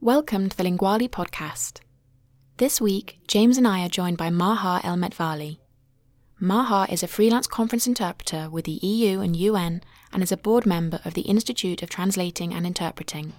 [0.00, 1.80] Welcome to the Linguali podcast.
[2.58, 5.58] This week, James and I are joined by Maha El Metwally.
[6.38, 9.82] Maha is a freelance conference interpreter with the EU and UN
[10.12, 13.32] and is a board member of the Institute of Translating and Interpreting.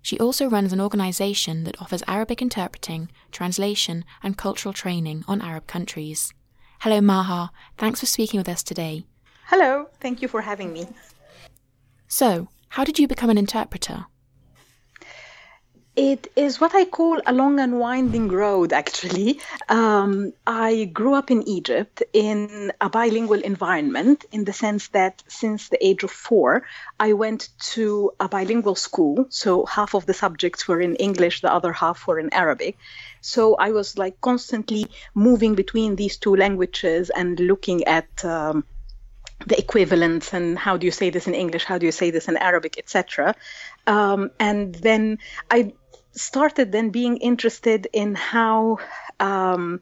[0.00, 5.66] She also runs an organisation that offers Arabic interpreting, translation, and cultural training on Arab
[5.66, 6.32] countries.
[6.82, 7.50] Hello, Maha.
[7.78, 9.06] Thanks for speaking with us today.
[9.46, 9.88] Hello.
[9.98, 10.86] Thank you for having me.
[12.06, 14.06] So, how did you become an interpreter?
[15.96, 19.38] It is what I call a long and winding road, actually.
[19.68, 25.68] Um, I grew up in Egypt in a bilingual environment in the sense that since
[25.68, 26.64] the age of four,
[26.98, 29.26] I went to a bilingual school.
[29.28, 32.76] So half of the subjects were in English, the other half were in Arabic.
[33.20, 38.24] So I was like constantly moving between these two languages and looking at.
[38.24, 38.64] Um,
[39.46, 42.28] the equivalents and how do you say this in English, how do you say this
[42.28, 43.34] in Arabic, etc.
[43.86, 45.18] Um, and then
[45.50, 45.74] I
[46.14, 48.78] started then being interested in how
[49.20, 49.80] um,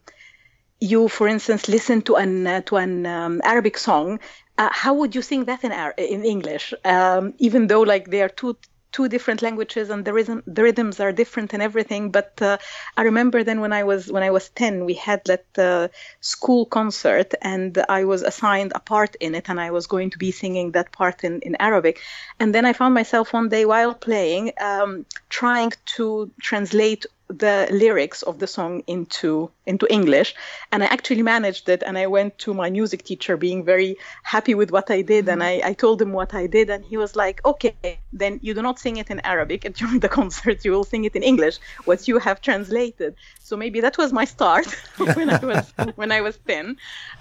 [0.81, 4.21] you, for instance, listen to an uh, to an um, Arabic song.
[4.59, 6.75] Uh, how would you sing that in Ar- in English?
[6.85, 8.57] Um, even though like they are two
[8.93, 12.59] two different languages and the rhythm the rhythms are different and everything but uh,
[12.97, 15.89] i remember then when i was when i was 10 we had that uh,
[16.21, 20.19] school concert and i was assigned a part in it and i was going to
[20.19, 21.99] be singing that part in, in arabic.
[22.39, 28.23] And then i found myself one day while playing um, trying to translate the lyrics
[28.23, 30.35] of the song into into English.
[30.71, 34.55] And I actually managed it and I went to my music teacher being very happy
[34.55, 35.33] with what I did mm-hmm.
[35.33, 38.55] and I, I told him what I did and he was like okay then you
[38.55, 41.59] do not sing it in Arabic during the concert you will sing it in English
[41.85, 43.15] what you have translated.
[43.41, 44.67] So maybe that was my start
[44.97, 46.77] when I was when I was 10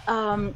[0.07, 0.55] um,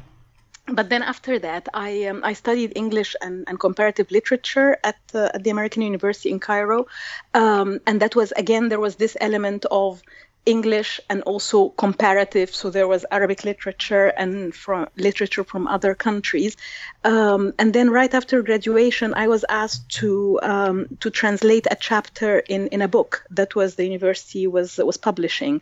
[0.68, 5.30] but then after that, I um, I studied English and, and comparative literature at, uh,
[5.34, 6.86] at the American University in Cairo,
[7.34, 10.02] um, and that was again there was this element of
[10.46, 12.54] English and also comparative.
[12.54, 16.56] So there was Arabic literature and from literature from other countries.
[17.04, 22.38] Um, and then right after graduation, I was asked to um, to translate a chapter
[22.38, 25.60] in, in a book that was the university was was publishing.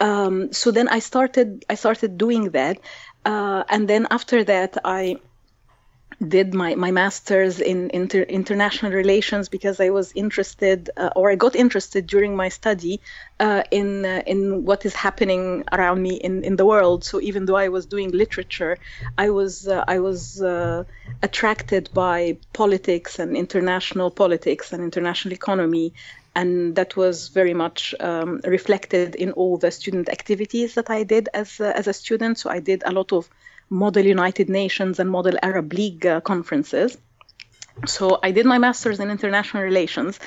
[0.00, 2.78] Um, so then I started I started doing that,
[3.24, 5.16] uh, and then after that, I
[6.26, 11.34] did my, my master's in inter, international relations because I was interested, uh, or I
[11.36, 13.00] got interested during my study
[13.38, 17.04] uh, in uh, in what is happening around me in, in the world.
[17.04, 18.76] So even though I was doing literature,
[19.16, 20.84] I was uh, I was uh,
[21.22, 25.94] attracted by politics and international politics and international economy
[26.34, 31.28] and that was very much um, reflected in all the student activities that I did
[31.34, 32.38] as a, as a student.
[32.38, 33.28] So I did a lot of
[33.68, 36.98] Model United Nations and Model Arab League uh, conferences.
[37.86, 40.18] So I did my master's in international relations,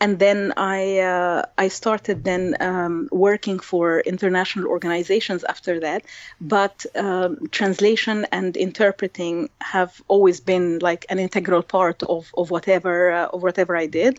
[0.00, 6.04] and then I uh, I started then um, working for international organizations after that.
[6.40, 13.12] But um, translation and interpreting have always been like an integral part of of whatever
[13.12, 14.18] uh, of whatever I did.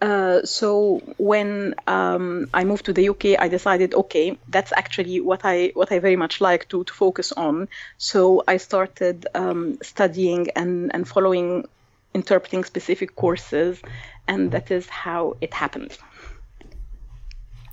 [0.00, 5.40] Uh, so when um, I moved to the UK, I decided, okay, that's actually what
[5.44, 7.68] I what I very much like to to focus on.
[7.96, 11.64] So I started um, studying and and following
[12.14, 13.82] interpreting specific courses,
[14.28, 15.98] and that is how it happened.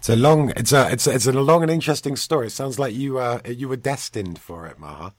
[0.05, 2.47] It's a long, it's a, it's a, it's a long and interesting story.
[2.47, 5.15] It sounds like you, uh, you were destined for it, Maha.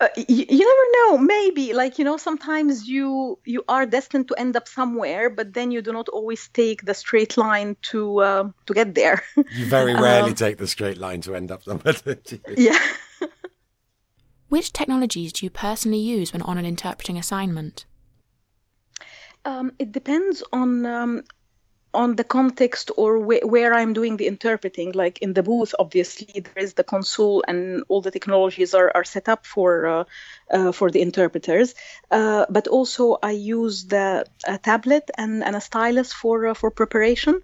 [0.00, 1.18] Uh, you, you, never know.
[1.18, 5.70] Maybe like you know sometimes you you are destined to end up somewhere but then
[5.70, 9.22] you do not always take the straight line to uh, to get there.
[9.52, 11.94] You very rarely um, take the straight line to end up somewhere
[12.56, 12.78] yeah.
[14.48, 17.86] Which technologies do you personally use when on an interpreting assignment?
[19.44, 21.24] Um, it depends on um,
[21.94, 24.92] on the context or wh- where I'm doing the interpreting.
[24.92, 29.04] Like in the booth, obviously there is the console and all the technologies are, are
[29.04, 30.04] set up for uh,
[30.50, 31.74] uh, for the interpreters.
[32.10, 34.26] Uh, but also I use the
[34.62, 37.40] tablet and, and a stylus for uh, for preparation.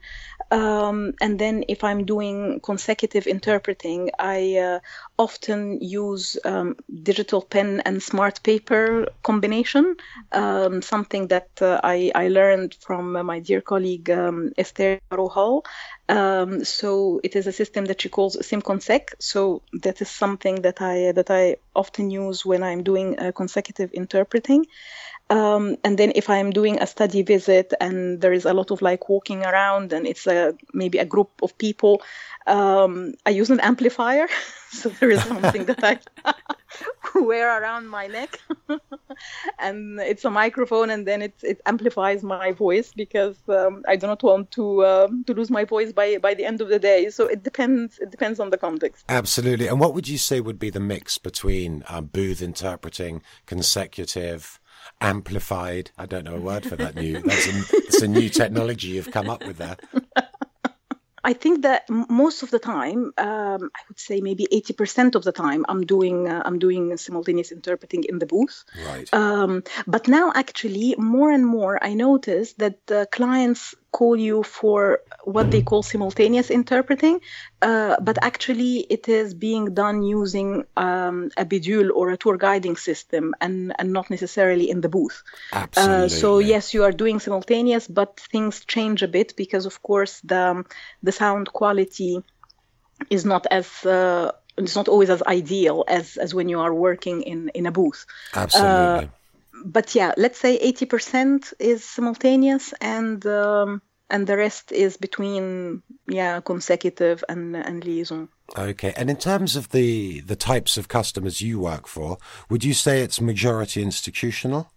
[0.50, 4.80] Um, and then if I'm doing consecutive interpreting, I uh,
[5.18, 9.96] often use um, digital pen and smart paper combination,
[10.32, 15.64] um, something that uh, I, I learned from my dear colleague um, Esther Rohal.
[16.08, 19.14] Um, so it is a system that she calls SimConsec.
[19.18, 23.92] So that is something that I that I often use when I'm doing uh, consecutive
[23.92, 24.64] interpreting.
[25.30, 28.80] Um, and then if I'm doing a study visit and there is a lot of
[28.80, 32.00] like walking around and it's a maybe a group of people,
[32.46, 34.26] um, I use an amplifier.
[34.70, 35.98] so there is something that I
[37.14, 38.40] wear around my neck,
[39.58, 44.06] and it's a microphone, and then it it amplifies my voice because um, I do
[44.06, 47.10] not want to um, to lose my voice by by the end of the day.
[47.10, 47.98] So it depends.
[47.98, 49.04] It depends on the context.
[49.08, 49.68] Absolutely.
[49.68, 54.60] And what would you say would be the mix between um, booth interpreting, consecutive?
[55.00, 55.90] Amplified.
[55.98, 57.20] I don't know a word for that new.
[57.22, 59.76] That's a, it's a new technology you've come up with there.
[61.24, 65.32] I think that most of the time, um, I would say maybe 80% of the
[65.32, 68.64] time, I'm doing uh, I'm doing simultaneous interpreting in the booth.
[68.86, 69.12] Right.
[69.12, 75.00] Um, but now, actually, more and more, I notice that the clients call you for
[75.24, 77.20] what they call simultaneous interpreting,
[77.62, 82.76] uh, but actually it is being done using um, a bidule or a tour guiding
[82.76, 85.22] system and, and not necessarily in the booth.
[85.52, 86.04] Absolutely.
[86.04, 90.20] Uh, so yes, you are doing simultaneous, but things change a bit because of course
[90.20, 90.64] the
[91.02, 92.22] the sound quality
[93.10, 97.22] is not as uh, it's not always as ideal as as when you are working
[97.22, 98.06] in in a booth.
[98.34, 99.10] Absolutely
[99.64, 106.40] but yeah, let's say 80% is simultaneous and um, and the rest is between yeah
[106.40, 108.28] consecutive and and liaison.
[108.56, 112.18] Okay, and in terms of the the types of customers you work for,
[112.48, 114.70] would you say it's majority institutional?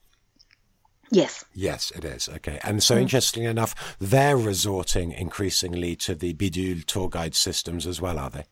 [1.13, 1.43] Yes.
[1.53, 2.29] Yes, it is.
[2.29, 2.57] Okay.
[2.63, 3.01] And so, mm.
[3.01, 8.45] interestingly enough, they're resorting increasingly to the Bidule tour guide systems as well, are they?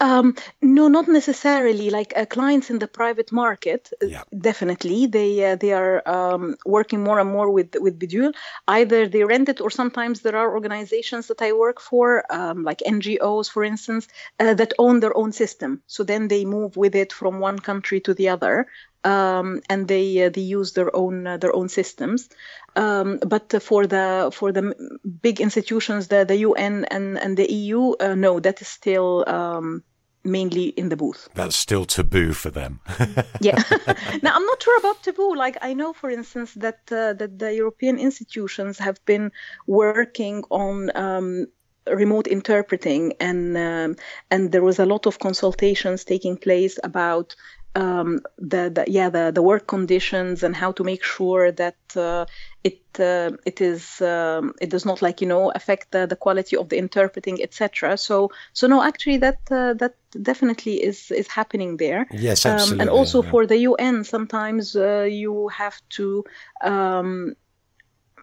[0.00, 1.90] Um, no, not necessarily.
[1.90, 4.22] Like uh, clients in the private market, uh, yeah.
[4.38, 8.32] definitely they uh, they are um, working more and more with with Bidule.
[8.68, 12.78] Either they rent it, or sometimes there are organizations that I work for, um, like
[12.86, 14.08] NGOs, for instance,
[14.38, 15.82] uh, that own their own system.
[15.86, 18.66] So then they move with it from one country to the other
[19.06, 22.28] um, and they uh, they use their own uh, their own systems.
[22.74, 24.74] Um, but for the for the
[25.22, 29.24] big institutions, the the UN and and the EU, uh, no, that is still.
[29.26, 29.82] Um,
[30.24, 31.28] mainly in the booth.
[31.34, 32.80] That's still taboo for them.
[33.40, 33.62] yeah.
[34.22, 35.36] now I'm not sure about taboo.
[35.36, 39.30] Like I know, for instance, that uh, that the European institutions have been
[39.68, 41.46] working on um,
[41.88, 43.96] remote interpreting and um,
[44.30, 47.36] and there was a lot of consultations taking place about
[47.76, 52.24] um, the, the, yeah the, the work conditions and how to make sure that uh,
[52.64, 56.56] it uh, it is um, it does not like you know affect the, the quality
[56.56, 61.76] of the interpreting etc so so no actually that uh, that definitely is is happening
[61.76, 62.06] there.
[62.12, 63.30] Yes absolutely um, and also yeah.
[63.30, 66.24] for the UN sometimes uh, you have to
[66.62, 67.36] um,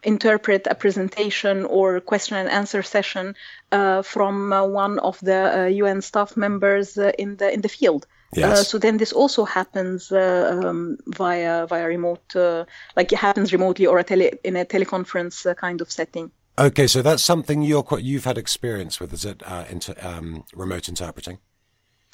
[0.02, 3.36] interpret a presentation or question and answer session
[3.72, 8.59] uh, from uh, one of the UN staff members in the in the field Yes.
[8.59, 12.65] Uh, so then this also happens uh, um, via via remote, uh,
[12.95, 16.31] like it happens remotely or a tele in a teleconference uh, kind of setting.
[16.57, 19.41] Okay, so that's something you're quite, you've had experience with, is it?
[19.44, 21.39] Uh, inter, um, remote interpreting.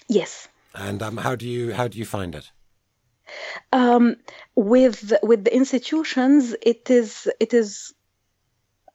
[0.07, 0.47] Yes.
[0.73, 2.51] And um, how do you how do you find it?
[3.71, 4.15] Um,
[4.55, 7.93] with with the institutions, it is it is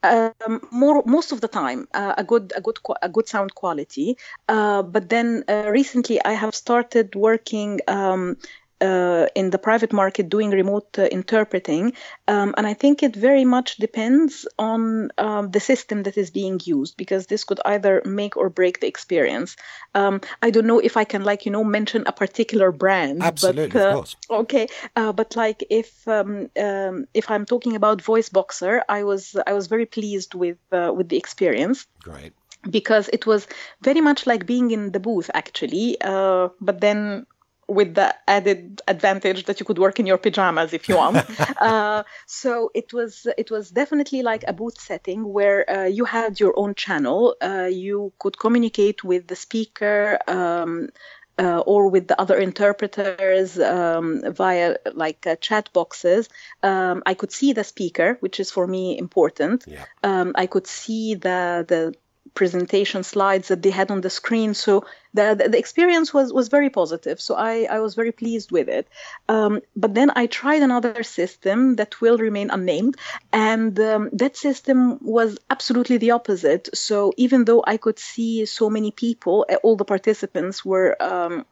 [0.05, 4.17] um, more most of the time uh, a good a good a good sound quality.
[4.49, 8.37] Uh, but then uh, recently I have started working um,
[8.81, 11.93] uh, in the private market doing remote uh, interpreting.
[12.29, 16.61] Um, and I think it very much depends on um, the system that is being
[16.65, 19.57] used because this could either make or break the experience.
[19.95, 23.23] Um, I don't know if I can, like, you know, mention a particular brand.
[23.23, 24.17] Absolutely, but, uh, of course.
[24.31, 29.53] Okay, uh, but like if um, um, if I'm talking about VoiceBoxer, I was I
[29.53, 31.87] was very pleased with uh, with the experience.
[32.03, 32.33] Great
[32.71, 33.47] because it was
[33.83, 37.27] very much like being in the booth actually uh, but then
[37.69, 41.17] with the added advantage that you could work in your pajamas if you want.
[41.61, 46.41] uh, so it was it was definitely like a booth setting where uh, you had
[46.41, 47.37] your own channel.
[47.43, 50.19] Uh, you could communicate with the speaker.
[50.29, 50.89] Um,
[51.39, 56.29] uh, or with the other interpreters um, via like uh, chat boxes.
[56.63, 59.65] Um, I could see the speaker, which is for me important.
[59.67, 59.85] Yeah.
[60.03, 61.95] Um, I could see the the
[62.35, 64.55] presentation slides that they had on the screen.
[64.55, 67.21] So the, the, the experience was, was very positive.
[67.21, 68.89] So I, I was very pleased with it.
[69.29, 72.97] Um, but then I tried another system that will remain unnamed.
[73.33, 76.69] And um, that system was absolutely the opposite.
[76.75, 80.97] So even though I could see so many people, eh, all the participants were.
[81.01, 81.47] Um,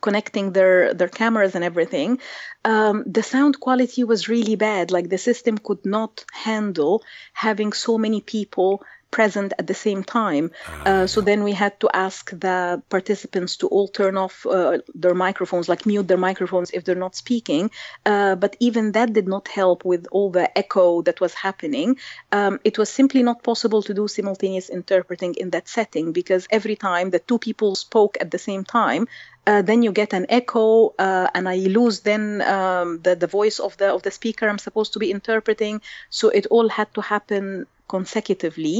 [0.00, 2.18] connecting their their cameras and everything
[2.64, 7.96] um, the sound quality was really bad like the system could not handle having so
[7.96, 10.50] many people present at the same time.
[10.84, 15.14] Uh, so then we had to ask the participants to all turn off uh, their
[15.14, 17.70] microphones, like mute their microphones if they're not speaking.
[18.04, 21.96] Uh, but even that did not help with all the echo that was happening.
[22.32, 26.74] Um, it was simply not possible to do simultaneous interpreting in that setting because every
[26.74, 29.06] time the two people spoke at the same time,
[29.46, 33.58] uh, then you get an echo, uh, and I lose then um, the the voice
[33.58, 35.80] of the of the speaker I'm supposed to be interpreting.
[36.10, 37.66] So it all had to happen
[37.96, 38.76] consecutively,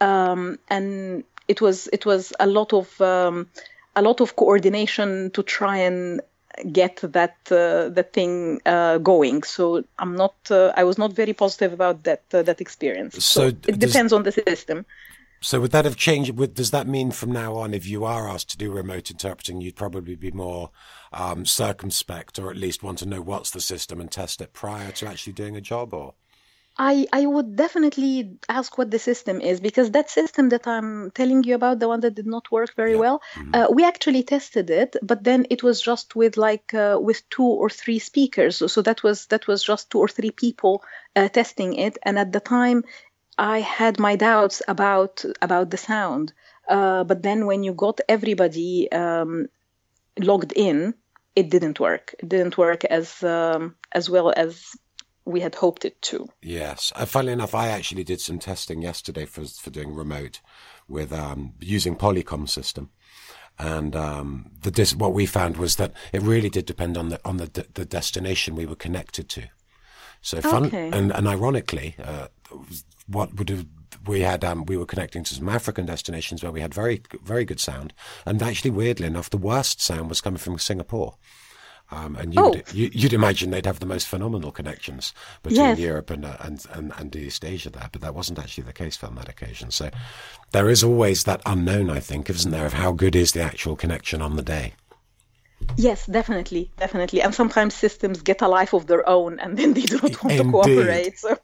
[0.00, 3.46] um, and it was it was a lot of um,
[3.94, 6.20] a lot of coordination to try and
[6.72, 9.44] get that uh, that thing uh, going.
[9.44, 13.14] So I'm not uh, I was not very positive about that uh, that experience.
[13.24, 14.84] So, so it does, depends on the system.
[15.40, 16.30] So would that have changed?
[16.38, 19.60] Would, does that mean from now on, if you are asked to do remote interpreting,
[19.60, 20.70] you'd probably be more
[21.12, 24.92] um, circumspect, or at least want to know what's the system and test it prior
[24.92, 26.14] to actually doing a job, or?
[26.78, 31.42] I, I would definitely ask what the system is because that system that I'm telling
[31.42, 32.98] you about, the one that did not work very yeah.
[32.98, 33.54] well, mm-hmm.
[33.54, 37.44] uh, we actually tested it, but then it was just with like uh, with two
[37.46, 38.62] or three speakers.
[38.70, 40.82] So that was that was just two or three people
[41.14, 42.84] uh, testing it, and at the time
[43.38, 46.34] I had my doubts about about the sound.
[46.68, 49.48] Uh, but then when you got everybody um,
[50.18, 50.94] logged in,
[51.34, 52.14] it didn't work.
[52.18, 54.76] It didn't work as um, as well as
[55.26, 56.28] we had hoped it to.
[56.40, 60.40] Yes, uh, funnily enough, I actually did some testing yesterday for for doing remote
[60.88, 62.90] with um, using Polycom system,
[63.58, 67.20] and um, the dis- what we found was that it really did depend on the
[67.24, 69.42] on the the destination we were connected to.
[70.22, 70.90] So fun okay.
[70.92, 72.28] and and ironically, uh,
[73.06, 73.66] what would have
[74.06, 77.44] we had um, we were connecting to some African destinations where we had very very
[77.44, 77.92] good sound,
[78.24, 81.16] and actually weirdly enough, the worst sound was coming from Singapore.
[81.90, 82.62] Um, and you'd, oh.
[82.72, 85.78] you, would imagine they'd have the most phenomenal connections between yes.
[85.78, 89.02] Europe and, uh, and, and, and East Asia there, but that wasn't actually the case
[89.04, 89.70] on that occasion.
[89.70, 89.90] So
[90.50, 93.76] there is always that unknown, I think, isn't there, of how good is the actual
[93.76, 94.74] connection on the day.
[95.76, 97.22] Yes, definitely, definitely.
[97.22, 100.38] And sometimes systems get a life of their own, and then they do not want
[100.38, 100.44] Indeed.
[100.44, 101.18] to cooperate.
[101.18, 101.38] So.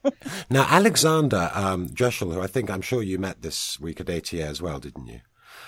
[0.49, 4.43] Now, Alexander um, Drechsel, who I think I'm sure you met this week at ATA
[4.43, 5.21] as well, didn't you?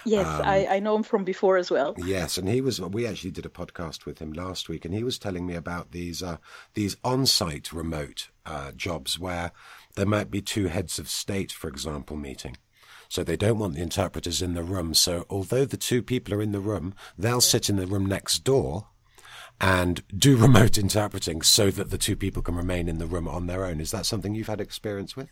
[0.06, 1.96] Yes, um, I, I know him from before as well.
[1.98, 2.80] Yes, and he was.
[2.80, 5.92] We actually did a podcast with him last week, and he was telling me about
[5.92, 6.38] these uh,
[6.74, 9.52] these on-site remote uh, jobs where
[9.96, 12.58] there might be two heads of state, for example, meeting.
[13.10, 14.94] So they don't want the interpreters in the room.
[14.94, 18.40] So although the two people are in the room, they'll sit in the room next
[18.44, 18.88] door
[19.62, 23.48] and do remote interpreting so that the two people can remain in the room on
[23.48, 23.80] their own.
[23.80, 25.30] Is that something you've had experience with?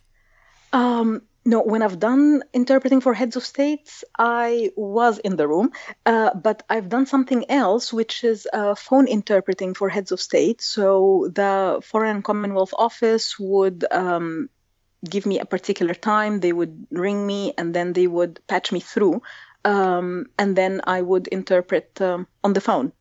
[0.73, 5.71] Um, no, when I've done interpreting for heads of states, I was in the room,
[6.05, 10.61] uh, but I've done something else, which is uh, phone interpreting for heads of state.
[10.61, 14.49] So the Foreign Commonwealth Office would um,
[15.07, 18.79] give me a particular time, they would ring me, and then they would patch me
[18.79, 19.21] through,
[19.65, 22.93] um, and then I would interpret um, on the phone.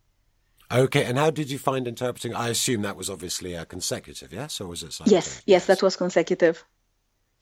[0.70, 2.34] Okay, and how did you find interpreting?
[2.34, 4.92] I assume that was obviously uh, consecutive, yes, or was it?
[4.92, 5.12] Something?
[5.12, 6.64] Yes, yes, that was consecutive.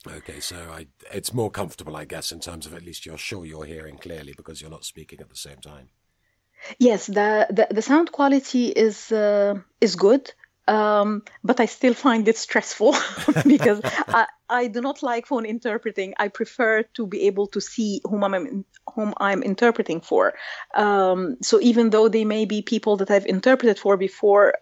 [0.07, 3.45] Okay, so I, it's more comfortable, I guess, in terms of at least you're sure
[3.45, 5.91] you're hearing clearly because you're not speaking at the same time.
[6.79, 10.33] Yes, the the, the sound quality is uh, is good.
[10.69, 12.95] Um, but I still find it stressful
[13.47, 16.15] because I, I do not like phone interpreting.
[16.19, 18.65] I prefer to be able to see whom I'm
[18.95, 20.35] whom I'm interpreting for.
[20.75, 24.55] Um, so even though they may be people that I've interpreted for before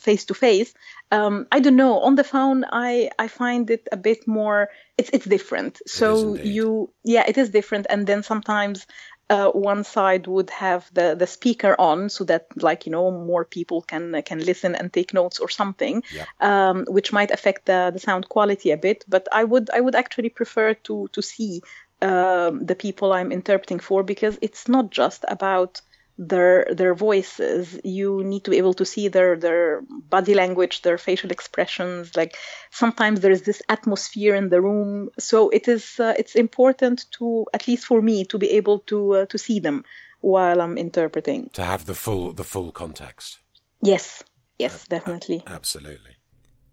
[0.00, 0.74] face to face,
[1.10, 2.00] um I don't know.
[2.00, 4.68] On the phone, I I find it a bit more.
[4.98, 5.80] It's it's different.
[5.86, 7.86] So you yeah, it is different.
[7.90, 8.86] And then sometimes
[9.30, 13.44] uh, one side would have the, the speaker on so that like you know more
[13.44, 16.24] people can can listen and take notes or something yeah.
[16.40, 19.94] um, which might affect the, the sound quality a bit but i would i would
[19.94, 21.62] actually prefer to to see
[22.02, 25.80] um, the people i'm interpreting for because it's not just about
[26.18, 27.78] their their voices.
[27.84, 32.16] You need to be able to see their their body language their facial expressions.
[32.16, 32.36] Like
[32.70, 35.10] sometimes there is this atmosphere in the room.
[35.18, 39.14] So it is uh, it's important to at least for me to be able to
[39.14, 39.84] uh, to see them
[40.20, 41.50] while i'm interpreting.
[41.54, 43.40] To have the full the full context.
[43.82, 44.22] Yes.
[44.58, 45.42] Yes uh, definitely.
[45.46, 46.16] absolutely.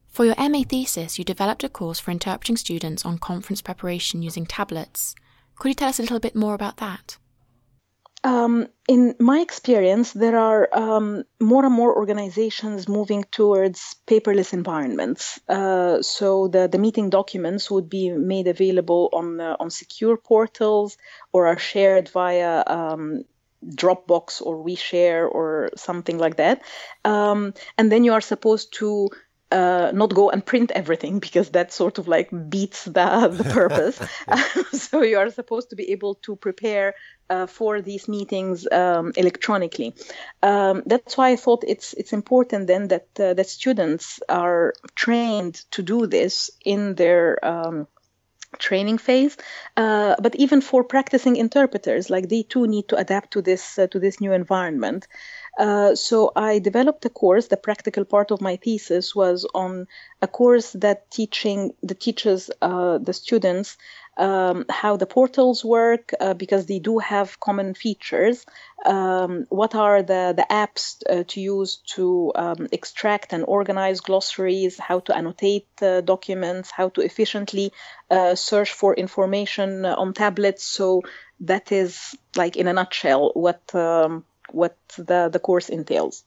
[0.07, 4.45] For your MA thesis, you developed a course for interpreting students on conference preparation using
[4.45, 5.15] tablets.
[5.55, 7.17] Could you tell us a little bit more about that?
[8.23, 15.39] Um, in my experience, there are um, more and more organizations moving towards paperless environments.
[15.49, 20.97] Uh, so the, the meeting documents would be made available on uh, on secure portals
[21.33, 23.23] or are shared via um,
[23.65, 26.61] Dropbox or WeShare or something like that.
[27.05, 29.09] Um, and then you are supposed to
[29.51, 33.99] uh, not go and print everything because that sort of like beats the, the purpose.
[34.71, 36.95] so you are supposed to be able to prepare
[37.29, 39.95] uh, for these meetings um, electronically.
[40.43, 45.55] Um, that's why I thought it's it's important then that uh, that students are trained
[45.71, 47.87] to do this in their um,
[48.57, 49.37] training phase.
[49.77, 53.87] Uh, but even for practicing interpreters, like they too need to adapt to this uh,
[53.87, 55.07] to this new environment.
[55.57, 57.47] Uh, so I developed a course.
[57.47, 59.87] The practical part of my thesis was on
[60.21, 63.77] a course that teaching that teaches uh, the students
[64.17, 68.45] um, how the portals work uh, because they do have common features.
[68.85, 74.79] Um, what are the the apps uh, to use to um, extract and organize glossaries?
[74.79, 76.71] How to annotate documents?
[76.71, 77.71] How to efficiently
[78.35, 80.63] search for information on tablets?
[80.63, 81.01] So
[81.41, 86.23] that is like in a nutshell what um, what the, the course entails.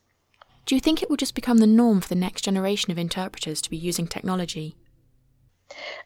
[0.67, 3.61] Do you think it will just become the norm for the next generation of interpreters
[3.63, 4.77] to be using technology?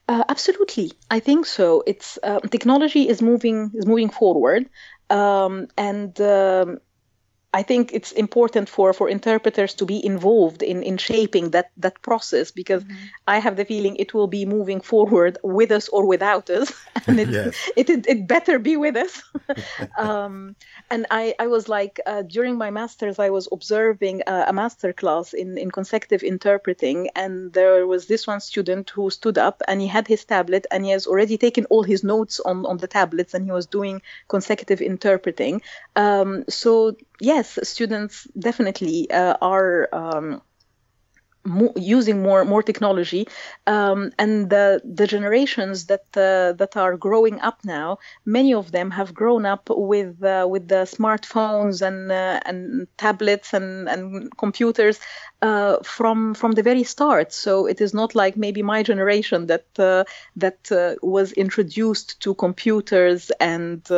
[0.09, 1.83] Uh, absolutely, I think so.
[1.87, 4.69] It's uh, technology is moving is moving forward,
[5.11, 6.79] um, and um,
[7.55, 12.03] I think it's important for, for interpreters to be involved in, in shaping that, that
[12.03, 12.97] process because mm-hmm.
[13.27, 16.73] I have the feeling it will be moving forward with us or without us.
[17.07, 17.71] And it, yes.
[17.75, 19.23] it, it, it, better be with us.
[19.99, 20.57] um,
[20.91, 24.93] and I, I was like, uh, during my master's, I was observing a, a master
[24.93, 27.09] class in, in consecutive interpreting.
[27.17, 30.85] And there was this one student who stood up and he had his tablet and
[30.85, 34.03] he has already taken all his notes on, on the tablets and he was doing
[34.27, 35.63] consecutive interpreting.
[35.97, 39.89] Um, so yes, students definitely uh, are.
[39.93, 40.43] Um,
[41.45, 43.27] mo- using more more technology,
[43.67, 48.91] um, and the the generations that uh, that are growing up now, many of them
[48.91, 55.01] have grown up with uh, with the smartphones and uh, and tablets and and computers
[55.43, 57.33] uh, from from the very start.
[57.33, 60.05] So it is not like maybe my generation that uh,
[60.37, 63.89] that was introduced to computers and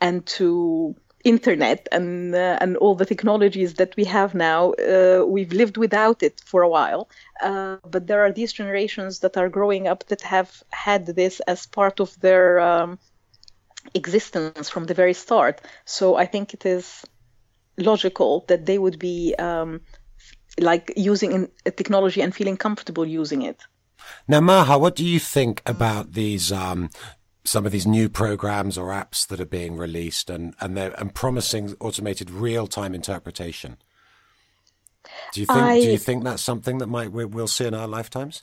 [0.00, 0.94] and to
[1.26, 6.22] internet and uh, and all the technologies that we have now uh, we've lived without
[6.22, 7.08] it for a while.
[7.42, 11.66] Uh, but there are these generations that are growing up that have had this as
[11.66, 12.98] part of their um,
[13.94, 15.60] existence from the very start.
[15.84, 17.04] So i think it is
[17.76, 19.80] logical that they would be um,
[20.60, 23.58] like using technology and feeling comfortable using it.
[24.28, 26.90] Now, Maha, what do you think about these um,
[27.46, 31.14] some of these new programs or apps that are being released and and they're and
[31.14, 33.76] promising automated real time interpretation.
[35.32, 37.74] Do you think I, do you think that's something that might we, will see in
[37.74, 38.42] our lifetimes?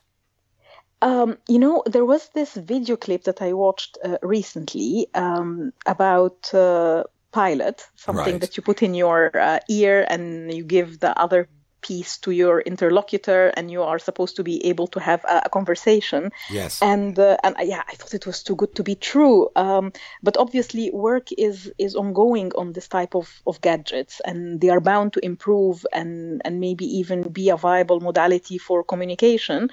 [1.01, 6.53] Um, you know, there was this video clip that I watched uh, recently um, about
[6.53, 8.41] uh, Pilot, something right.
[8.41, 11.49] that you put in your uh, ear and you give the other
[11.83, 15.49] piece to your interlocutor and you are supposed to be able to have a, a
[15.49, 16.31] conversation.
[16.49, 16.81] Yes.
[16.81, 19.49] And uh, and uh, yeah i thought it was too good to be true.
[19.55, 19.93] Um,
[20.23, 24.81] but obviously work is is ongoing on this type of, of gadgets and they are
[24.81, 29.69] bound to improve and and maybe even be a viable modality for communication.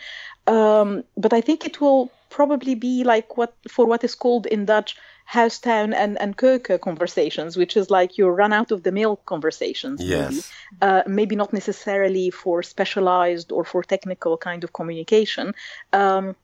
[0.46, 4.64] Um, but i think it will probably be like what for what is called in
[4.64, 4.96] dutch
[5.32, 10.02] Huistuin and, and keuken conversations, which is like your run out of the mill conversations.
[10.02, 10.50] Yes.
[10.80, 10.92] Maybe.
[10.92, 15.54] Uh, maybe not necessarily for specialized or for technical kind of communication.
[15.92, 16.34] Um,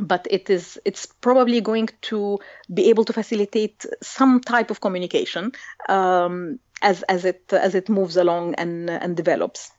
[0.00, 2.38] but it is it's probably going to
[2.72, 5.52] be able to facilitate some type of communication
[5.88, 9.70] um, as as it as it moves along and and develops.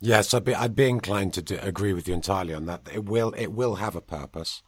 [0.00, 2.88] Yes, I'd be I'd be inclined to do, agree with you entirely on that.
[2.94, 4.62] It will it will have a purpose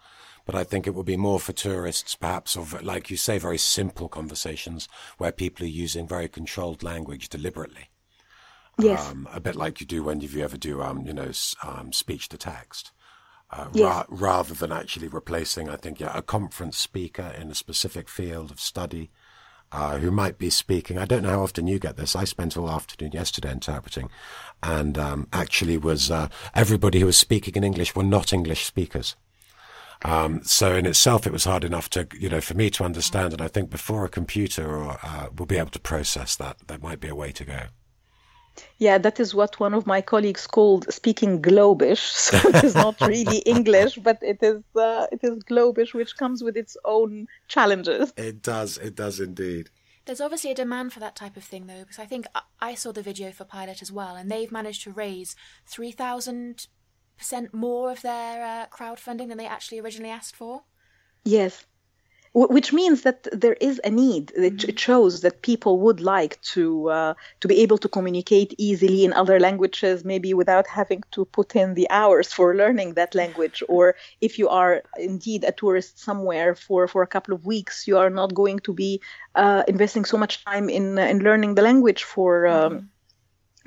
[0.51, 3.57] but I think it would be more for tourists, perhaps, of like you say, very
[3.57, 7.91] simple conversations where people are using very controlled language deliberately.
[8.77, 9.09] Yes.
[9.09, 11.31] Um, a bit like you do when you ever do, um, you know,
[11.63, 12.91] um, speech to text.
[13.53, 13.85] Uh, yes.
[13.85, 18.51] ra- rather than actually replacing, I think, yeah, a conference speaker in a specific field
[18.51, 19.13] of study
[19.71, 20.99] uh, who might be speaking.
[20.99, 22.17] I don't know how often you get this.
[22.17, 24.11] I spent all afternoon yesterday interpreting,
[24.65, 29.15] and um, actually was uh, everybody who was speaking in English were not English speakers.
[30.03, 33.33] Um, so in itself, it was hard enough to, you know, for me to understand.
[33.33, 36.79] And I think before a computer or, uh, will be able to process that, there
[36.79, 37.61] might be a way to go.
[38.79, 42.01] Yeah, that is what one of my colleagues called speaking globish.
[42.31, 46.43] So it is not really English, but it is uh, it is globish, which comes
[46.43, 48.13] with its own challenges.
[48.17, 48.79] It does.
[48.79, 49.71] It does indeed.
[50.07, 52.27] There's obviously a demand for that type of thing, though, because I think
[52.61, 55.37] I saw the video for Pilot as well, and they've managed to raise
[55.67, 56.67] three thousand
[57.21, 60.63] percent more of their uh, crowdfunding than they actually originally asked for.
[61.25, 61.67] Yes,
[62.33, 64.33] which means that there is a need.
[64.37, 69.13] It, shows that people would like to uh, to be able to communicate easily in
[69.13, 73.63] other languages, maybe without having to put in the hours for learning that language.
[73.69, 77.99] Or if you are indeed a tourist somewhere for, for a couple of weeks, you
[77.99, 79.03] are not going to be
[79.35, 82.47] uh, investing so much time in in learning the language for.
[82.47, 82.87] Um, mm-hmm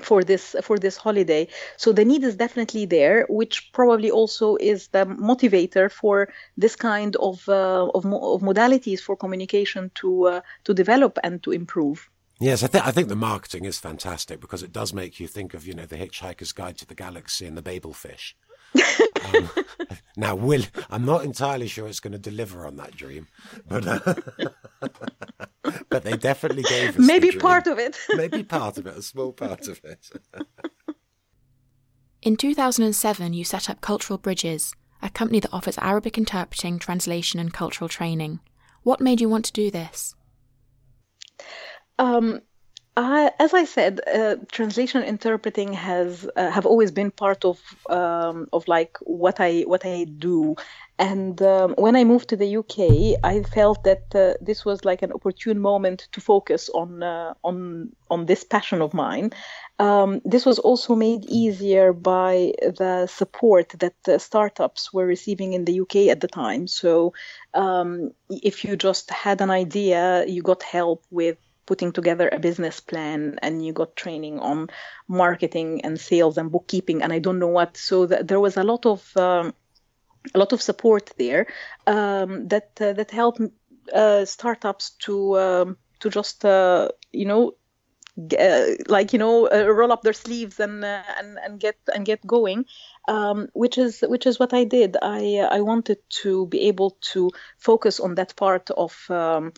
[0.00, 4.88] for this for this holiday so the need is definitely there which probably also is
[4.88, 10.74] the motivator for this kind of uh, of, of, modalities for communication to uh, to
[10.74, 14.72] develop and to improve Yes, I think I think the marketing is fantastic because it
[14.72, 17.62] does make you think of you know the Hitchhiker's Guide to the Galaxy and the
[17.62, 18.36] Babel fish.
[18.74, 19.50] Um,
[20.16, 23.28] now, Will, I'm not entirely sure it's going to deliver on that dream,
[23.68, 24.14] but uh,
[25.88, 27.96] but they definitely gave us maybe part of it.
[28.14, 30.10] maybe part of it, a small part of it.
[32.22, 37.52] In 2007, you set up Cultural Bridges, a company that offers Arabic interpreting, translation, and
[37.52, 38.40] cultural training.
[38.82, 40.14] What made you want to do this?
[41.98, 42.40] Um,
[42.96, 48.46] uh, as I said, uh, translation interpreting has uh, have always been part of um,
[48.52, 50.54] of like what I what I do.
[50.96, 55.02] And um, when I moved to the UK, I felt that uh, this was like
[55.02, 59.32] an opportune moment to focus on uh, on on this passion of mine.
[59.80, 65.80] Um, this was also made easier by the support that startups were receiving in the
[65.80, 66.68] UK at the time.
[66.68, 67.12] So,
[67.54, 72.80] um, if you just had an idea, you got help with putting together a business
[72.80, 74.68] plan and you got training on
[75.08, 77.76] marketing and sales and bookkeeping and I don't know what.
[77.76, 79.54] So th- there was a lot of um,
[80.34, 81.46] a lot of support there
[81.86, 83.40] um, that uh, that helped
[83.92, 87.54] uh, startups to um, to just uh, you know
[88.38, 92.06] uh, like you know uh, roll up their sleeves and uh, and and get and
[92.06, 92.64] get going
[93.08, 97.30] um, which is which is what I did I I wanted to be able to
[97.58, 99.52] focus on that part of um,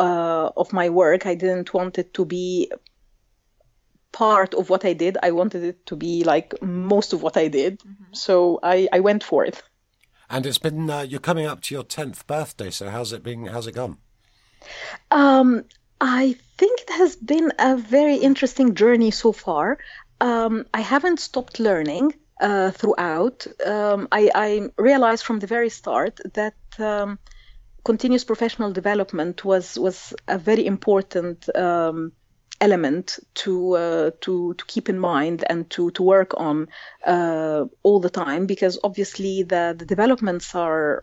[0.00, 1.26] uh, of my work.
[1.26, 2.70] I didn't want it to be
[4.12, 5.18] part of what I did.
[5.22, 7.78] I wanted it to be like most of what I did.
[7.80, 8.12] Mm-hmm.
[8.12, 9.62] So I, I went for it.
[10.28, 12.70] And it's been uh, you're coming up to your tenth birthday.
[12.70, 13.46] So how's it been?
[13.46, 13.98] How's it gone?
[15.10, 15.64] Um,
[16.00, 19.78] I think it has been a very interesting journey so far.
[20.20, 23.46] Um, I haven't stopped learning uh, throughout.
[23.66, 27.18] Um, I, I, realized from the very start that um,
[27.84, 32.12] continuous professional development was was a very important um,
[32.60, 36.68] element to uh, to to keep in mind and to to work on
[37.06, 41.02] uh, all the time because obviously the, the developments are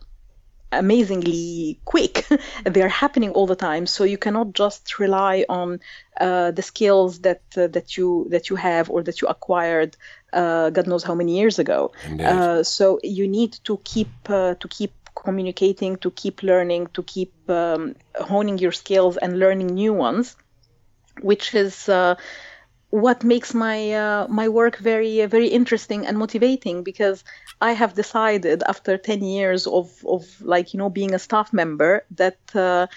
[0.71, 2.25] amazingly quick.
[2.65, 3.85] They're happening all the time.
[3.85, 5.79] So you cannot just rely on
[6.19, 9.95] uh, the skills that uh, that you that you have or that you acquired
[10.33, 11.91] uh, god knows how many years ago.
[12.19, 17.33] Uh, so you need to keep uh, to keep communicating, to keep learning, to keep
[17.49, 20.35] um, honing your skills and learning new ones,
[21.21, 22.15] which is uh,
[22.89, 27.23] what makes my uh, my work very uh, very interesting and motivating because
[27.59, 32.05] I have decided after 10 years of of like you know being a staff member
[32.11, 32.87] that uh,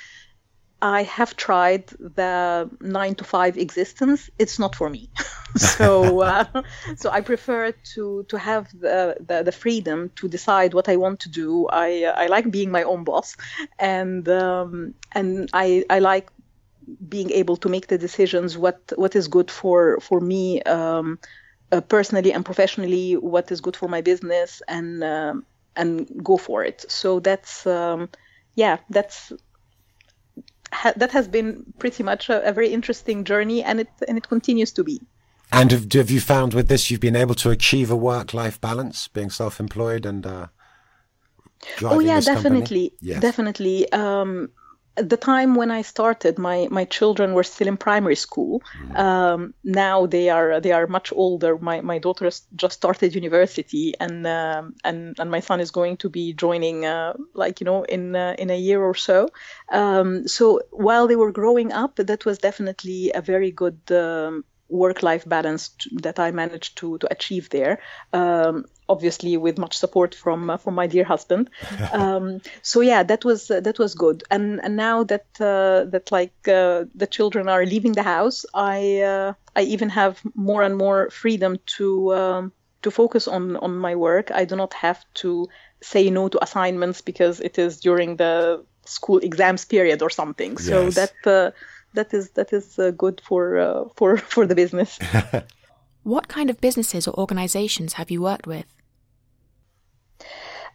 [0.82, 4.30] I have tried the nine to five existence.
[4.38, 5.10] It's not for me.
[5.56, 6.44] so, uh,
[6.96, 11.20] so I prefer to to have the, the, the freedom to decide what I want
[11.20, 11.68] to do.
[11.68, 13.36] I I like being my own boss,
[13.78, 16.30] and um, and I I like
[17.08, 21.18] being able to make the decisions what what is good for for me um,
[21.72, 26.64] uh, personally and professionally, what is good for my business, and um, and go for
[26.64, 26.84] it.
[26.88, 28.08] So that's um,
[28.54, 29.32] yeah, that's
[30.72, 34.28] ha- that has been pretty much a, a, very interesting journey, and it and it
[34.28, 35.00] continues to be.
[35.52, 39.08] And have, have you found with this you've been able to achieve a work-life balance,
[39.08, 40.46] being self-employed and uh,
[41.82, 43.20] oh yeah, definitely, yes.
[43.20, 43.90] definitely.
[43.92, 44.50] Um,
[44.96, 48.62] at the time when I started, my, my children were still in primary school.
[48.82, 48.98] Mm.
[48.98, 51.58] Um, now they are they are much older.
[51.58, 55.96] My my daughter has just started university, and um, and and my son is going
[55.98, 59.28] to be joining uh, like you know in uh, in a year or so.
[59.70, 65.28] Um, so while they were growing up, that was definitely a very good um, work-life
[65.28, 67.80] balance that I managed to to achieve there.
[68.12, 71.50] Um, obviously, with much support from uh, from my dear husband.
[71.92, 74.22] Um, so yeah, that was uh, that was good.
[74.30, 79.00] And and now that uh, that like uh, the children are leaving the house, I
[79.00, 82.52] uh, I even have more and more freedom to um,
[82.82, 84.30] to focus on on my work.
[84.30, 85.48] I do not have to
[85.82, 90.58] say no to assignments because it is during the school exams period or something.
[90.58, 90.94] So yes.
[90.94, 91.50] that uh,
[91.94, 94.98] that is that is uh, good for uh, for for the business.
[96.02, 98.66] what kind of businesses or organizations have you worked with?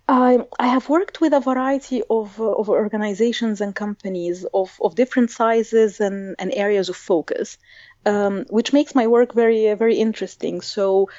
[0.08, 4.78] I I, I have worked with a variety of, uh, of organizations and companies of,
[4.82, 7.58] of different sizes and, and areas of focus,
[8.06, 10.62] um, which makes my work very uh, very interesting.
[10.62, 11.10] So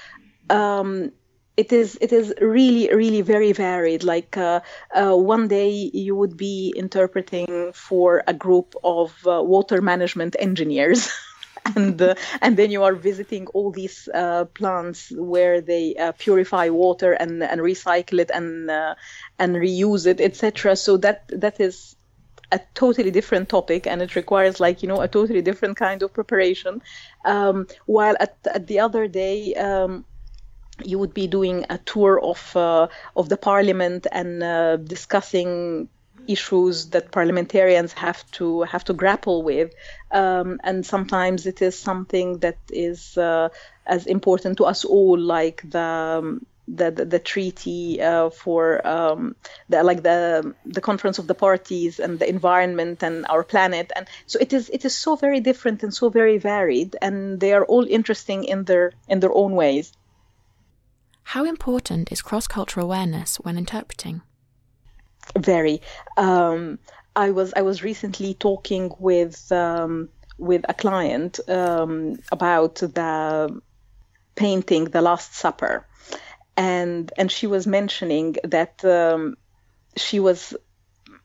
[0.51, 1.13] um,
[1.57, 4.05] it is it is really really very varied.
[4.05, 4.61] Like uh,
[4.95, 11.11] uh, one day you would be interpreting for a group of uh, water management engineers.
[11.77, 16.69] and uh, and then you are visiting all these uh, plants where they uh, purify
[16.69, 18.71] water and and recycle it and
[19.39, 20.77] and reuse it, etc.
[20.77, 21.97] So that that is
[22.53, 26.13] a totally different topic and it requires like you know a totally different kind of
[26.13, 26.83] preparation.
[27.25, 29.55] Um, while at at the other day.
[29.55, 30.05] Um,
[30.85, 35.89] you would be doing a tour of uh, of the parliament and uh, discussing
[36.29, 39.73] issues that parliamentarians have to have to grapple with,
[40.11, 43.49] um, and sometimes it is something that is uh,
[43.87, 49.37] as important to us all, like the um, the, the, the, treaty uh, for um,
[49.69, 54.09] the, like the the conference of the parties and the environment and our planet and
[54.27, 57.65] so it is it is so very different and so very varied and they are
[57.65, 59.93] all interesting in their in their own ways.
[61.31, 64.23] How important is cross cultural awareness when interpreting?
[65.37, 65.83] Very.
[66.17, 66.79] Um,
[67.17, 70.09] I was I was recently talking with um,
[70.39, 73.61] with a client um, about the
[74.37, 75.85] painting The Last Supper,
[76.57, 79.37] and and she was mentioning that um,
[79.97, 80.55] she was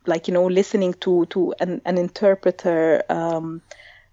[0.07, 3.61] like you know listening to to an, an interpreter um,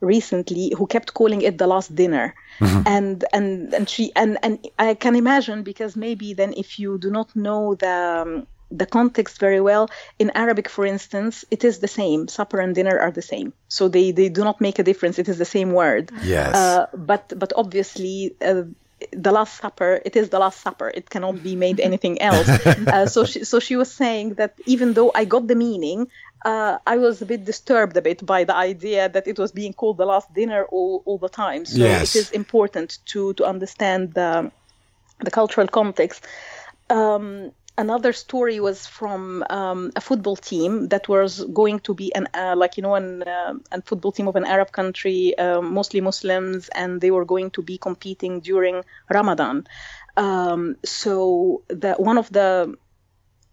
[0.00, 2.82] recently who kept calling it the last dinner mm-hmm.
[2.87, 7.11] and and and she and and i can imagine because maybe then if you do
[7.11, 9.88] not know the um, the context very well.
[10.18, 12.28] In Arabic, for instance, it is the same.
[12.28, 15.18] Supper and dinner are the same, so they, they do not make a difference.
[15.18, 16.11] It is the same word.
[16.22, 16.54] Yes.
[16.54, 18.34] Uh, but but obviously.
[18.40, 18.64] Uh,
[19.12, 20.90] the Last Supper, it is the Last Supper.
[20.94, 22.48] It cannot be made anything else.
[22.66, 26.08] uh, so, she, so she was saying that even though I got the meaning,
[26.44, 29.72] uh, I was a bit disturbed a bit by the idea that it was being
[29.72, 31.64] called the Last Dinner all, all the time.
[31.64, 32.14] So yes.
[32.14, 34.50] it is important to to understand the
[35.20, 36.24] the cultural context.
[36.90, 42.28] Um, another story was from um, a football team that was going to be an
[42.34, 46.68] uh, like you know an uh, football team of an Arab country, uh, mostly Muslims,
[46.74, 49.66] and they were going to be competing during Ramadan.
[50.16, 52.74] Um, so the one of the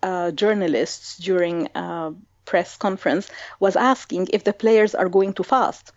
[0.04, 2.14] uh, journalists during a
[2.46, 5.92] press conference was asking if the players are going to fast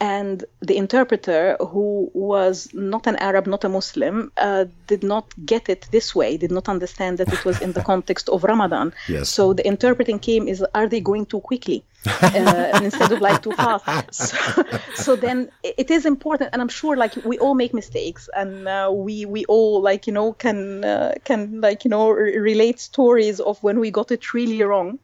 [0.00, 5.68] and the interpreter, who was not an Arab, not a Muslim, uh, did not get
[5.68, 8.92] it this way, did not understand that it was in the context of Ramadan.
[9.08, 9.28] Yes.
[9.28, 11.84] So the interpreting came is, are they going too quickly?
[12.22, 14.12] Uh, instead of like too fast.
[14.12, 18.68] So, so, then it is important, and I'm sure like we all make mistakes, and
[18.68, 22.78] uh, we we all like you know can uh, can like you know r- relate
[22.78, 24.98] stories of when we got it really wrong.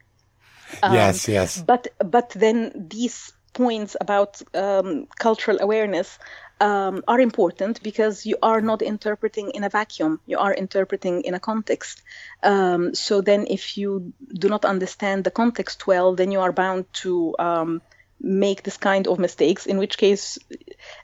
[0.83, 1.63] Um, yes, yes.
[1.63, 6.19] But but then these points about um, cultural awareness
[6.61, 10.21] um, are important because you are not interpreting in a vacuum.
[10.27, 12.03] You are interpreting in a context.
[12.43, 14.13] Um, so then, if you
[14.45, 17.83] do not understand the context well, then you are bound to um,
[18.21, 19.67] make this kind of mistakes.
[19.67, 20.39] In which case,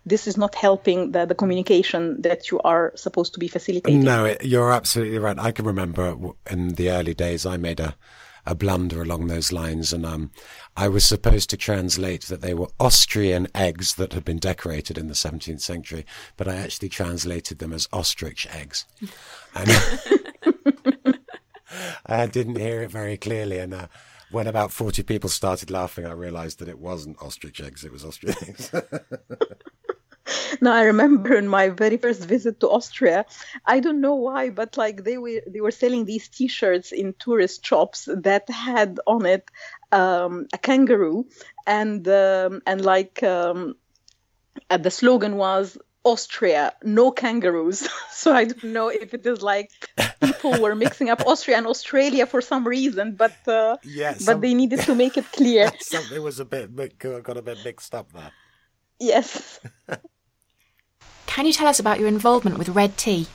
[0.05, 4.05] this is not helping the, the communication that you are supposed to be facilitating.
[4.05, 5.39] No, you're absolutely right.
[5.39, 6.17] I can remember
[6.51, 7.95] in the early days, I made a
[8.47, 10.31] a blunder along those lines, and um,
[10.77, 15.09] I was supposed to translate that they were Austrian eggs that had been decorated in
[15.09, 16.07] the 17th century,
[16.37, 18.85] but I actually translated them as ostrich eggs.
[19.55, 19.71] And
[22.07, 23.89] I didn't hear it very clearly, and uh,
[24.31, 28.05] when about 40 people started laughing, I realized that it wasn't ostrich eggs, it was
[28.05, 28.71] ostrich eggs.
[30.61, 33.25] now I remember in my very first visit to Austria,
[33.65, 37.65] I don't know why, but like they were they were selling these T-shirts in tourist
[37.65, 39.51] shops that had on it
[39.93, 41.27] um, a kangaroo,
[41.67, 43.77] and um, and like um,
[44.71, 47.89] uh, the slogan was Austria, no kangaroos.
[48.11, 49.71] so I don't know if it is like
[50.21, 54.41] people were mixing up Austria and Australia for some reason, but uh, yeah, some, but
[54.41, 55.71] they needed to make it clear.
[55.81, 58.33] Something was a bit got a bit mixed up there.
[58.99, 59.61] Yes.
[61.37, 63.27] Can you tell us about your involvement with Red T?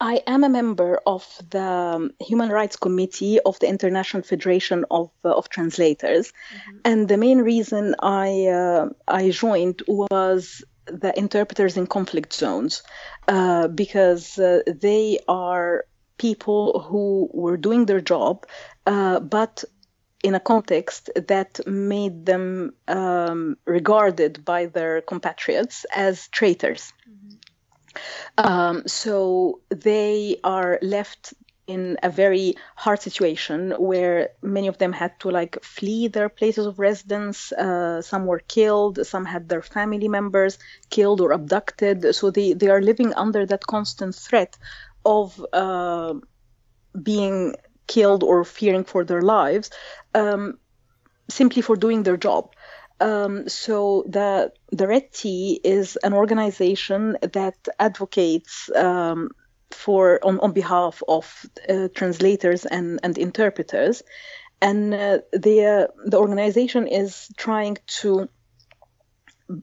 [0.00, 5.10] I am a member of the um, Human Rights Committee of the International Federation of,
[5.22, 6.78] uh, of Translators, mm-hmm.
[6.86, 12.82] and the main reason I uh, I joined was the interpreters in conflict zones,
[13.28, 15.84] uh, because uh, they are
[16.16, 18.46] people who were doing their job,
[18.86, 19.62] uh, but
[20.22, 26.92] in a context that made them um, regarded by their compatriots as traitors.
[27.08, 28.46] Mm-hmm.
[28.46, 31.34] Um, so they are left
[31.66, 36.66] in a very hard situation where many of them had to like flee their places
[36.66, 37.52] of residence.
[37.52, 40.58] Uh, some were killed, some had their family members
[40.90, 42.14] killed or abducted.
[42.14, 44.58] So they, they are living under that constant threat
[45.04, 46.14] of uh,
[47.00, 47.54] being
[47.94, 49.70] killed or fearing for their lives
[50.14, 50.58] um,
[51.28, 52.44] simply for doing their job.
[53.00, 59.30] Um, so the the Red T is an organization that advocates um,
[59.70, 64.02] for on, on behalf of uh, translators and, and interpreters,
[64.60, 68.28] and uh, the uh, the organization is trying to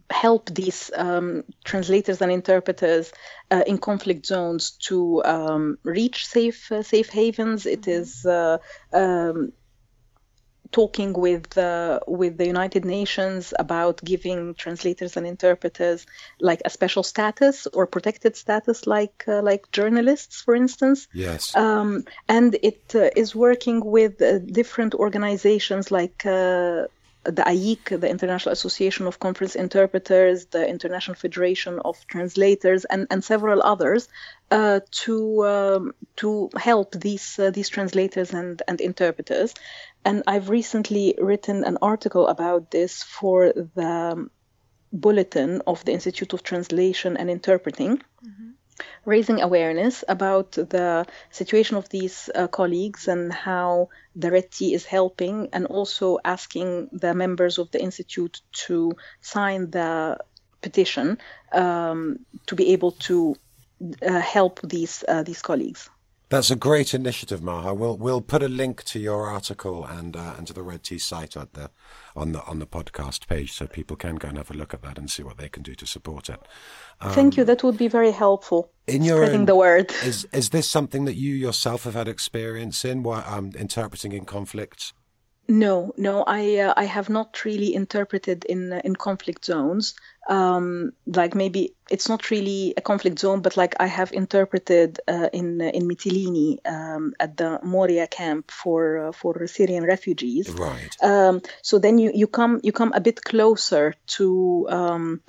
[0.10, 3.12] help these um, translators and interpreters
[3.52, 7.66] uh, in conflict zones to um, reach safe uh, safe havens.
[7.66, 8.58] It is uh,
[8.94, 9.54] um,
[10.72, 16.06] talking with uh, with the United Nations about giving translators and interpreters
[16.40, 21.08] like a special status or protected status, like uh, like journalists, for instance.
[21.14, 21.56] Yes.
[21.56, 26.26] Um, and it uh, is working with uh, different organizations like.
[27.28, 33.22] The AIIC, the International Association of Conference Interpreters, the International Federation of Translators, and, and
[33.22, 34.08] several others,
[34.50, 39.54] uh, to um, to help these uh, these translators and, and interpreters.
[40.06, 44.30] And I've recently written an article about this for the
[44.94, 47.98] bulletin of the Institute of Translation and Interpreting.
[47.98, 48.50] Mm-hmm.
[49.06, 54.86] Raising awareness about the situation of these uh, colleagues and how the Red T is
[54.86, 60.18] helping, and also asking the members of the Institute to sign the
[60.62, 61.18] petition
[61.54, 63.36] um, to be able to
[64.02, 65.90] uh, help these uh, these colleagues.
[66.30, 67.74] That's a great initiative, Maha.
[67.74, 70.98] We'll we'll put a link to your article and uh, and to the Red T
[70.98, 71.72] site at the
[72.18, 74.82] on the on the podcast page, so people can go and have a look at
[74.82, 76.42] that and see what they can do to support it.
[77.00, 77.46] Um, Thank you.
[77.46, 78.72] That would be very helpful.
[78.88, 79.94] In your spreading own, the word.
[80.04, 83.04] Is is this something that you yourself have had experience in?
[83.04, 84.92] What um, interpreting in conflicts?
[85.50, 89.96] No, no, I uh, I have not really interpreted in uh, in conflict zones.
[90.28, 95.30] Um, like maybe it's not really a conflict zone, but like I have interpreted uh,
[95.32, 100.50] in uh, in Mytilene um, at the Moria camp for uh, for Syrian refugees.
[100.50, 100.96] Right.
[101.02, 105.22] Um, so then you, you come you come a bit closer to um,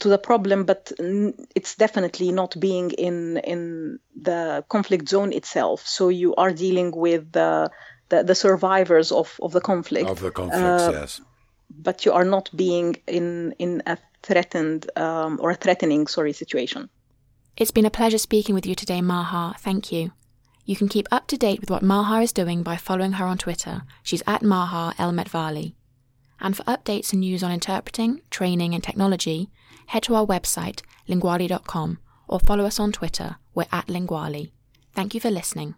[0.00, 0.90] to the problem, but
[1.54, 5.86] it's definitely not being in in the conflict zone itself.
[5.86, 7.70] So you are dealing with the
[8.12, 10.08] the, the survivors of, of the conflict.
[10.08, 11.20] Of the conflicts, uh, yes.
[11.70, 16.90] But you are not being in in a threatened um, or a threatening, sorry, situation.
[17.56, 19.58] It's been a pleasure speaking with you today, Maha.
[19.58, 20.12] Thank you.
[20.64, 23.38] You can keep up to date with what Maha is doing by following her on
[23.38, 23.82] Twitter.
[24.02, 25.74] She's at Maha El Metwally.
[26.38, 29.50] And for updates and news on interpreting, training, and technology,
[29.86, 31.98] head to our website, linguali.com,
[32.28, 33.36] or follow us on Twitter.
[33.54, 34.50] We're at Linguali.
[34.94, 35.74] Thank you for listening.